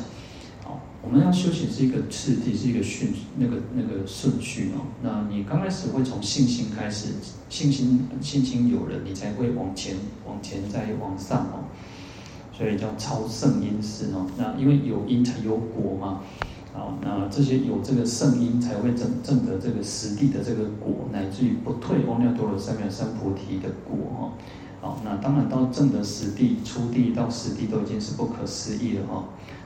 [0.63, 4.87] 好，我们要修行是一个次第，是一个顺那个那个顺序哦。
[5.03, 7.09] 那你刚开始会从信心开始，
[7.49, 11.67] 信心信心有了，你才会往前往前再往上哦。
[12.57, 14.25] 所以叫超胜因事哦。
[14.37, 16.21] 那因为有因才有果嘛。
[16.77, 24.31] 好，那这些有这个圣因才会证证得这个实地的这个果，乃至于不退阿耨多罗三藐三菩提的果哈。
[24.79, 29.23] 好，那当然到证得实地、初地到实地都已经是不可思议了哈。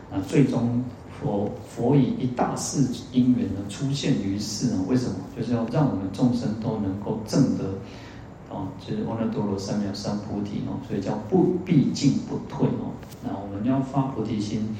[0.10, 0.82] 那最终
[1.20, 4.86] 佛佛以一大事因缘呢出现于世呢？
[4.88, 5.16] 为什么？
[5.38, 7.76] 就是要让我们众生都能够证得
[8.50, 12.96] 啊，就是阿耨多罗三藐三菩提哦，所以叫不毕竟不退哦。
[13.22, 14.74] 那我们要发菩提心。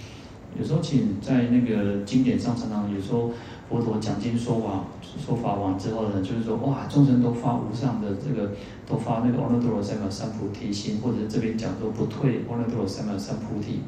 [0.60, 3.32] 有时候，请在那个经典上，常常有时候
[3.70, 4.84] 佛陀讲经说法
[5.26, 8.52] 说法完之后呢，就是说哇，众生都发无上的这个，
[8.86, 13.80] 都发那个阿耨多罗三藐三菩提心，或者这边讲说不退阿耨多罗三藐三菩提，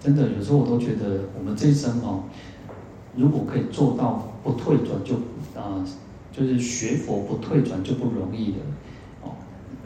[0.00, 2.24] 真的有时候我都觉得我们这一生哦，
[3.14, 5.16] 如果可以做到不退转就，
[5.60, 5.84] 啊，
[6.32, 8.58] 就是学佛不退转就不容易了
[9.22, 9.32] 哦。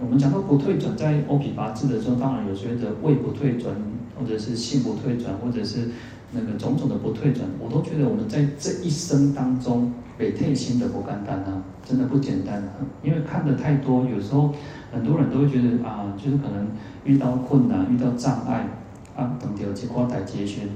[0.01, 3.75] 我们讲到不退转，在欧毗八字的时候，当然有所谓的位不退转，
[4.17, 5.89] 或者是性不退转，或者是。
[6.33, 12.75] 那个种种的不退转，我都觉得我们在这一生当中，被退心的不简单啊，真的不简单啊。
[13.03, 14.55] 因为看得太多，有时候
[14.93, 16.69] 很多人都会觉得啊，就是可能
[17.05, 18.69] 遇到困难、遇到障碍
[19.17, 20.69] 啊，等到这块台阶先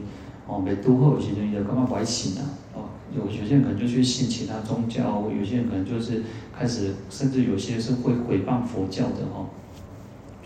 [0.47, 2.43] 哦，没度过有些人就干嘛歪信啊？
[2.75, 2.83] 哦，
[3.17, 9.47] 有有些人可能就去信其他宗教，有些人可能就是开始，甚至有些是会毁谤佛教的哦。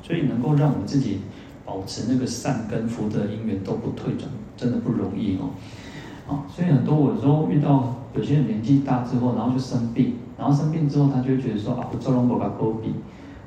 [0.02, 1.20] 所以能够让我们自己
[1.64, 4.28] 保持那个善根福德因缘都不退转。
[4.58, 5.50] 真的不容易哦，
[6.28, 12.88] 啊，所以很多我说遇到有些人年纪大之后，然后就生病，然后生病之后，他就会觉得说啊，我做龙宝卡波比，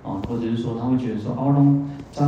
[0.03, 2.21] 啊，或者是说他会觉得说，奥龙这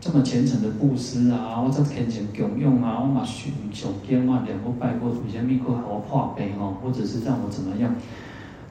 [0.00, 7.94] 这么虔诚的布施啊，我这虔诚供用啊，我嘛许求千万两个拜过，以前咪过好破悲哦，或者是让我怎么样？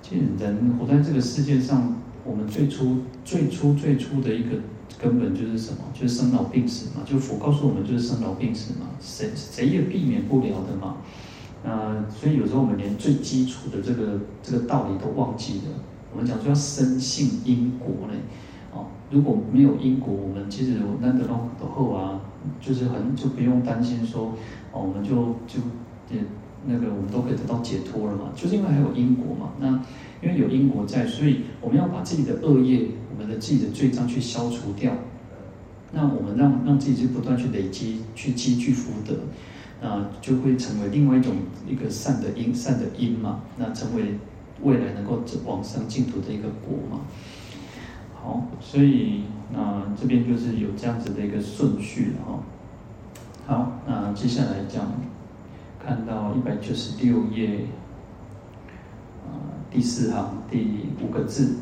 [0.01, 4.57] 其实人活在这个世界上，我们最初最初最初的一个
[5.01, 5.77] 根本就是什么？
[5.93, 7.03] 就是生老病死嘛。
[7.05, 10.97] 就佛告诉我们，就是生老病死嘛，谁谁也避免不了的嘛。
[11.63, 15.83] 那所以有时候我们连最基础的这个这个道理都忘记了。
[16.11, 18.13] 我们讲说要深信因果呢，
[18.73, 22.21] 哦，如果没有因果，我们其实我那个都都后啊，
[22.59, 24.33] 就是很就不用担心说，
[24.71, 25.59] 哦，我们就就
[26.09, 26.23] 也
[26.65, 29.51] 那个我们都可以得到解脱了嘛，就是因为还有因果嘛。
[29.59, 29.67] 那
[30.21, 34.93] 因为有因果在，所以我们要把自己的恶业、我们的自己的罪障去消除掉。
[35.91, 39.15] 那我们让让自己去不断去累积、去积聚福德，
[39.81, 41.33] 那就会成为另外一种
[41.67, 43.41] 一个善的因、善的因嘛。
[43.57, 44.17] 那成为。
[44.61, 46.99] 未来能够往生净土的一个果嘛，
[48.13, 52.43] 好，所以那这边就是有这样子的一个顺序哈。
[53.47, 54.85] 好，那接下来讲，
[55.81, 57.67] 看到一百九十六页，
[59.71, 61.55] 第四行第五个字，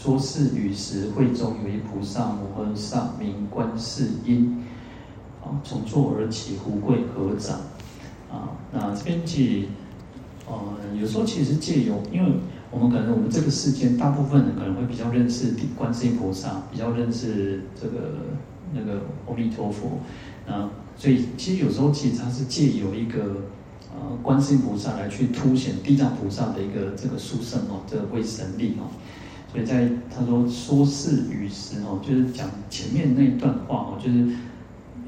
[0.00, 4.64] 说是语时，会中有一菩萨摩诃萨名观世音，
[5.42, 7.58] 啊，从座而起，胡跪合掌，
[8.30, 9.70] 啊，那这边记。
[10.46, 10.56] 呃，
[10.98, 12.32] 有时候其实借由，因为
[12.70, 18.14] 我们可能我们这个世间大部分人可能会比较认识观世音菩萨，比较认识这个
[18.72, 19.98] 那个阿弥陀佛，
[20.46, 23.42] 啊，所以其实有时候其实它是借由一个
[23.92, 28.88] 呃观世音菩萨来去凸显地藏菩萨的一个这个殊胜哦，这个威神力哦，
[29.52, 34.36] 所以在他说说是语时哦，就是讲前面那一段话哦，就是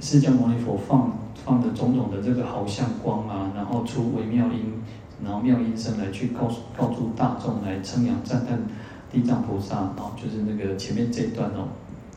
[0.01, 4.75] 释迦牟尼佛放放的种种的这个好相光啊，然后出微妙音。
[5.23, 8.59] 然后妙音声来去告诉告诉大众来称扬赞叹
[9.13, 11.69] 地藏菩萨哦，就是那个前面这一段哦，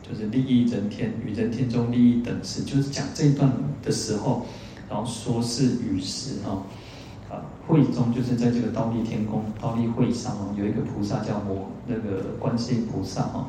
[0.02, 4.46] 就是利益人天与人天中利益等事，就是讲这一段的时候，
[4.88, 6.62] 然后说是语时哦，
[7.66, 13.48] 会中就是在这个忉利天宫忉利会上哦，有一个菩萨叫摩那个观世音菩萨哈，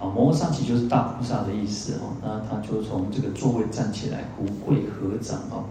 [0.00, 5.64] 啊摩诃萨其实就是大菩萨的意思哦，那他就从这个座位站起来，胡跪合掌哦。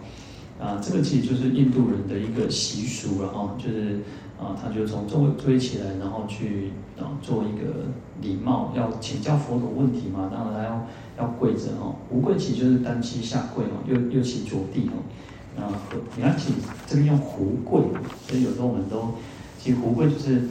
[0.59, 4.01] 啊，这个其实就是印度人的一个习俗了哈，就是
[4.37, 7.85] 啊，他就从座位追起来，然后去啊做一个
[8.21, 10.85] 礼貌，要请教佛陀问题嘛，然后他要
[11.17, 14.99] 要跪着哦，胡跪其实就是单膝下跪哦，右右膝着地哦，
[15.59, 15.69] 啊，
[16.15, 17.81] 你看其实这边用胡贵，
[18.27, 19.15] 所以有时候我们都，
[19.59, 20.47] 其实胡贵就是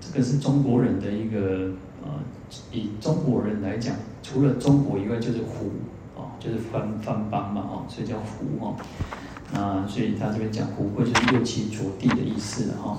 [0.00, 1.70] 这个是中国人的一个
[2.02, 2.10] 呃，
[2.72, 5.70] 以中国人来讲，除了中国以外就是胡
[6.20, 8.76] 啊，就是番番邦嘛哦，所以叫胡哦。
[9.54, 12.98] 啊，所以他这边讲胡贵就是右膝着地的意思哈。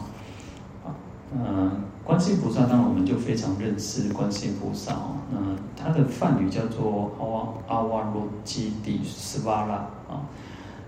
[0.86, 0.96] 啊，
[1.34, 5.18] 嗯，观世音菩萨当然我们就非常认识观世音菩萨哦。
[5.30, 5.38] 那
[5.76, 9.76] 他的梵语叫做阿瓦阿瓦罗基底斯瓦拉
[10.08, 10.24] 啊。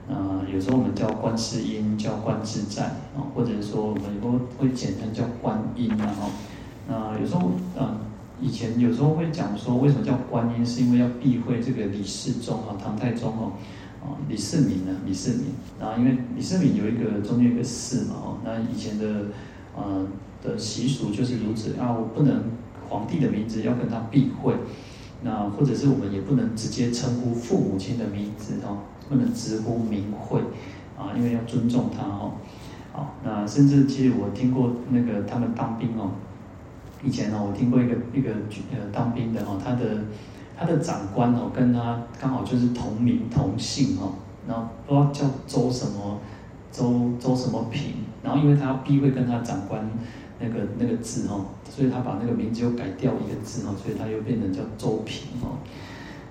[0.09, 6.15] 呃，有时候我们叫观世音，叫观自在啊，或者是说我们以后会简称叫观音啊。
[6.87, 7.99] 那有时候嗯，
[8.41, 13.53] 以前有时候会讲说，为什么叫观音，是因为要避讳这个李世宗啊，唐太宗哦。
[14.01, 14.95] 啊，李世民呢？
[15.05, 19.25] 李世民，然后因为李世民有一个中间一个寺嘛，哦，那以前的，
[19.75, 20.07] 呃
[20.41, 22.43] 的习俗就是如此啊，我不能
[22.87, 24.53] 皇帝的名字要跟他避讳，
[25.21, 28.77] 那或者是我们也不能直接称呼父母亲的名字哦，
[29.09, 30.39] 不能直呼名讳，
[30.97, 32.33] 啊，因为要尊重他哦，
[32.93, 36.11] 好，那甚至其实我听过那个他们当兵哦，
[37.03, 38.31] 以前呢，我听过一个一个
[38.71, 39.85] 呃当兵的哦，他的。
[40.61, 44.11] 他的长官哦，跟他刚好就是同名同姓哦，
[44.45, 46.19] 然后不知道叫周什么，
[46.69, 49.89] 周周什么平，然后因为他要避讳跟他长官
[50.37, 55.55] 那个那个字哦，所以他把那个名字又改掉一个字哦，所以他又变成叫周平哦，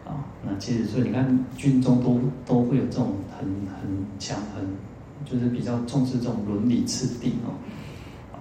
[0.08, 4.64] 啊，那其实所以你看军中都都会有这种很很强很，
[5.24, 7.52] 就是比较重视这种伦理次第哦。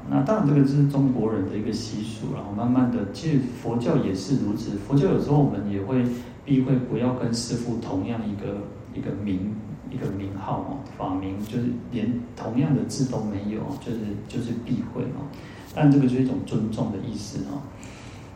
[0.10, 4.72] 那当然，这个是中国人的一个习俗，然后慢慢的，其实佛教也是如此。
[4.88, 6.02] 佛教有时候我们也会
[6.46, 8.56] 避讳不要跟师父同样一个
[8.96, 9.54] 一个名
[9.92, 14.00] 一个名号哦，法名就是连同样的字都没有，就是
[14.30, 15.28] 就是避讳哦。
[15.76, 17.60] 但这个就是一种尊重的意思哦。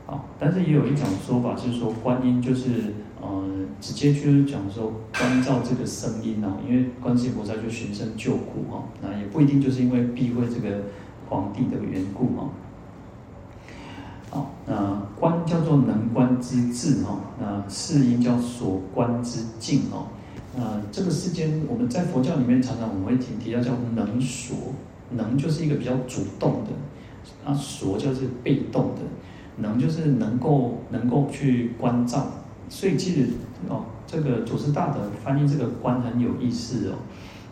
[0.06, 3.44] 好，但是也有一种说法，是说观音就是呃
[3.80, 10.82] 直接就是讲说关照这个声音哦，因为观世音菩萨就寻声救苦哦，那也不一定就是因为避讳这个。
[11.30, 12.50] 皇帝的缘故哈，
[14.32, 20.08] 好，那观叫做能观之智哈，那世音叫所观之境哦，
[20.58, 24.58] 那这个世间我们在佛教里面常常我们会提提到叫能所，
[25.12, 26.72] 能就是一个比较主动的，
[27.46, 29.02] 那所就是被动的，
[29.56, 32.28] 能就是能够能够去关照，
[32.72, 33.28] 所以其实
[33.68, 36.96] 哦，这个祖师大德翻译这个观很有意思哦，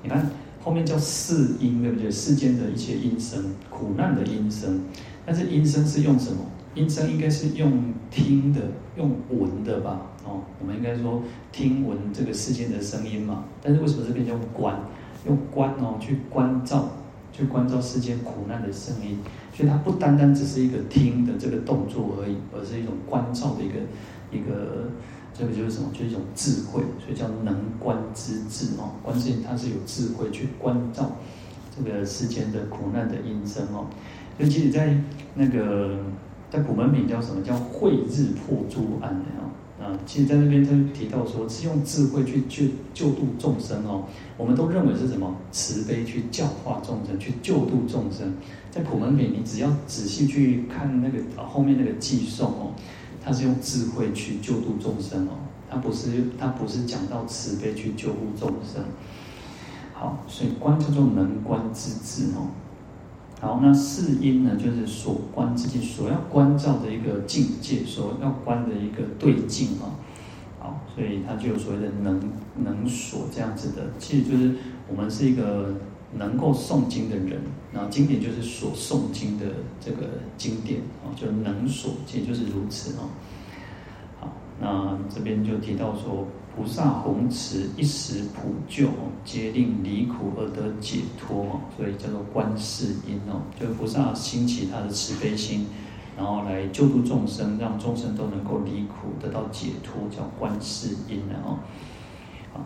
[0.01, 0.27] 你看。
[0.61, 2.11] 后面叫世音，对不对？
[2.11, 4.81] 世间的一切音声，苦难的音声，
[5.25, 6.39] 但是音声是用什么？
[6.75, 8.59] 音声应该是用听的，
[8.97, 10.01] 用闻的吧？
[10.25, 13.45] 哦，我们应该说听闻这个世间的声音嘛。
[13.63, 14.77] 但是为什么这边用观？
[15.25, 16.89] 用观哦去关照，
[17.31, 19.17] 去关照世间苦难的声音。
[19.55, 23.75] 所以它不单单只是一个听的这个动作而已，而是一种关照的一个
[24.31, 24.89] 一个。
[25.31, 25.87] 这个就是什么？
[25.93, 28.91] 就是一种智慧，所以叫能观之智哦。
[29.01, 31.11] 观世音他是有智慧去关照
[31.73, 33.87] 这个世间的苦难的因生哦。
[34.35, 34.97] 所以其实，在
[35.35, 35.97] 那个
[36.49, 37.41] 在普门品叫什么？
[37.41, 39.47] 叫慧日破诸暗的哦。
[39.81, 44.03] 啊，其实，在那边他提到说，是用智慧去救救度众生哦。
[44.35, 45.33] 我们都认为是什么？
[45.53, 48.33] 慈悲去教化众生，去救度众生。
[48.71, 52.73] 在普门品，你只要仔细去看那个后面那个偈颂哦。
[53.23, 55.31] 他是用智慧去救度众生哦，
[55.69, 58.83] 他不是他不是讲到慈悲去救护众生。
[59.93, 62.49] 好，所以观叫做能观之智哦。
[63.41, 69.95] 好，那四因呢，就是所观之境，所要关照的一个境界，所要观的一个对境啊。
[70.59, 72.19] 好，所以他就所谓的能
[72.63, 74.55] 能所这样子的，其实就是
[74.87, 75.73] 我们是一个。
[76.17, 77.39] 能够诵经的人，
[77.71, 79.45] 然后经典就是所诵经的
[79.79, 80.07] 这个
[80.37, 83.09] 经典啊，就能所，也就是如此哦。
[84.19, 88.89] 好，那这边就提到说，菩萨弘持一时普救，
[89.23, 95.67] 皆令离苦而得解脱哦，所以叫做观世音哦，就菩萨兴起他的慈悲心，
[96.17, 101.59] 然后来救度众生，让众生都能够离苦得到解脱，叫观世音哦。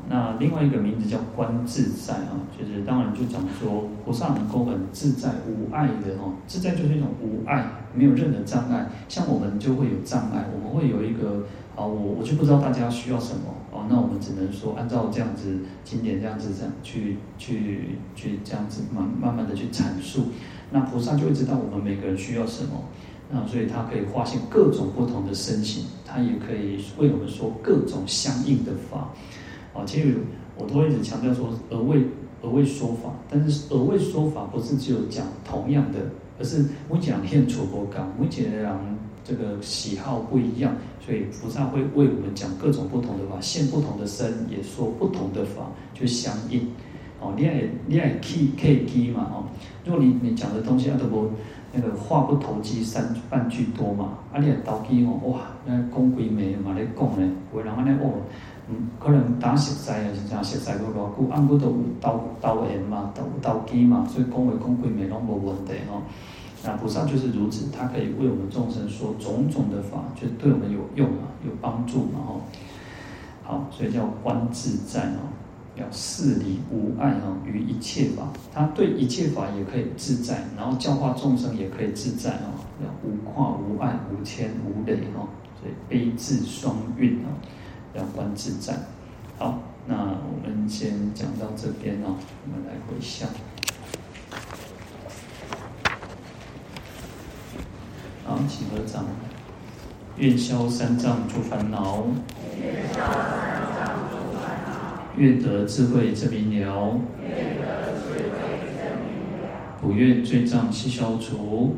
[0.10, 8.90] 那另外一个名字叫观自在啊，就是当然就讲说菩萨能够很自在无碍的哦，自在就是一种无碍，没有任何障碍。
[9.08, 20.26] 像我们就会有障碍，我们会有一个啊，我我就不知道大家需要什么哦，那我们只能说按照这样子经典这样子这样去去去这样子慢慢慢的去阐述，
[20.72, 22.84] 那菩萨就会知道我们每个人需要什么，
[23.32, 29.10] 那所以他可以化现各种不同的身形，他也可以为我们说各种相应的法。
[29.74, 30.18] 啊，其实
[30.58, 32.04] 我都一直强调说，而为
[32.42, 36.00] 而为说法，但是而为说法不是只有讲同样的，
[36.40, 38.70] 而是我讲现处佛讲，每个人
[39.24, 46.68] 这个喜好不一样，所以菩萨会为我们讲各种不同的法，现不同的身，也说不同的法，就相应。
[47.22, 49.46] 哦，你爱你爱 key key key 嘛，哦，
[49.86, 51.32] 如果你你讲的东西啊都不
[51.72, 58.12] 那个话不投机三半句多嘛，啊你爱投机哦，哇，那讲几枚嘛咧讲咧，有人安尼哦。
[58.70, 66.02] 嗯，可能打实在啊，是讲实在个偌久，按不都有导导言嘛，导导机嘛，所以讲话讲几枚拢无问题哦。
[66.64, 72.42] 那菩萨就是如此，他可以为我们众生说种种的法，就是对我们有用啊，有帮助嘛哦。
[73.44, 75.28] 好，所以叫观自在哦，
[75.76, 85.28] 要事离无碍哦，于一切法，他对一切法也可以自在，然后教化众生也可以自在哦，要无跨无碍无牵无累哦，
[85.60, 87.28] 所以悲智双运哦。
[87.96, 88.74] 要观自在，
[89.38, 93.30] 好，那我们先讲到这边哦，我们来回向。
[98.26, 99.06] 好，请合掌。
[100.18, 102.06] 愿消三障诸烦恼，
[105.18, 107.00] 愿得智慧真明了，
[109.82, 111.78] 不愿罪障悉消除，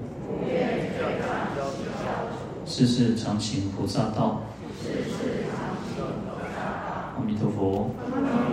[2.66, 4.42] 世世常行菩萨道。
[7.26, 8.45] 阿弥陀佛。